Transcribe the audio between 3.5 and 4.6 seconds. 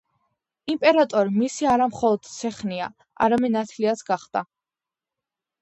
ნათლიაც გახდა.